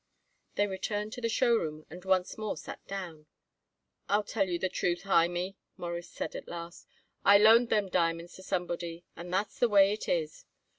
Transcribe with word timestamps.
They 0.55 0.65
returned 0.65 1.13
to 1.13 1.21
the 1.21 1.29
show 1.29 1.55
room 1.55 1.85
and 1.91 2.03
once 2.03 2.35
more 2.35 2.57
sat 2.57 2.83
down. 2.87 3.27
"I'll 4.09 4.23
tell 4.23 4.49
you 4.49 4.57
the 4.57 4.67
truth, 4.67 5.03
Hymie," 5.03 5.57
Morris 5.77 6.09
said 6.09 6.33
at 6.35 6.47
last. 6.47 6.87
"I 7.23 7.37
loaned 7.37 7.69
them 7.69 7.87
diamonds 7.87 8.33
to 8.37 8.41
somebody, 8.41 9.05
and 9.15 9.31
that's 9.31 9.59
the 9.59 9.69
way 9.69 9.93
it 9.93 10.09
is." 10.09 10.45